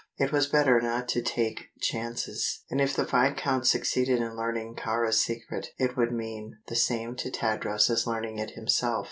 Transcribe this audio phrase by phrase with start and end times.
[0.17, 5.21] It was better not to take chances, and if the viscount succeeded in learning Kāra's
[5.21, 8.99] secret it would mean the same to Tadros as learning it himself.